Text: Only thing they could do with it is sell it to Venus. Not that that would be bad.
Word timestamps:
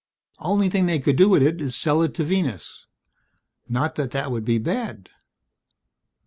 Only 0.39 0.67
thing 0.67 0.87
they 0.87 0.97
could 0.97 1.15
do 1.15 1.29
with 1.29 1.43
it 1.43 1.61
is 1.61 1.75
sell 1.75 2.01
it 2.01 2.15
to 2.15 2.23
Venus. 2.23 2.87
Not 3.69 3.93
that 4.01 4.09
that 4.09 4.31
would 4.31 4.43
be 4.45 4.57
bad. 4.57 5.09